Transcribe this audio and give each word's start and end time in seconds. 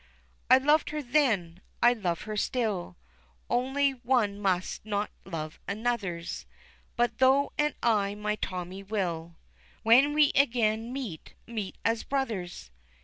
I 0.49 0.57
loved 0.57 0.89
her 0.89 1.03
then 1.03 1.61
I'd 1.83 2.01
love 2.01 2.21
her 2.21 2.35
still, 2.35 2.97
Only 3.51 3.91
one 3.91 4.39
must 4.39 4.83
not 4.83 5.11
love 5.25 5.59
Another's: 5.67 6.47
But 6.95 7.19
thou 7.19 7.51
and 7.55 7.75
I, 7.83 8.15
my 8.15 8.37
Tommy, 8.37 8.81
will, 8.81 9.35
When 9.83 10.13
we 10.13 10.31
again 10.33 10.91
meet, 10.91 11.35
meet 11.45 11.75
as 11.85 12.01
brothers. 12.03 12.71